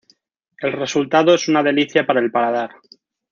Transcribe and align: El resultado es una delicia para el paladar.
El 0.57 0.71
resultado 0.73 1.35
es 1.35 1.47
una 1.47 1.61
delicia 1.61 2.07
para 2.07 2.21
el 2.21 2.31
paladar. 2.31 2.71